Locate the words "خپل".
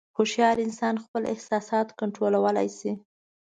1.03-1.23